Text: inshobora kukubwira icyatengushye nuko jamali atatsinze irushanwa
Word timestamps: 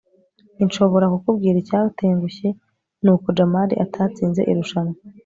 inshobora 0.63 1.05
kukubwira 1.13 1.57
icyatengushye 1.59 2.47
nuko 3.03 3.27
jamali 3.37 3.73
atatsinze 3.85 4.41
irushanwa 4.51 4.95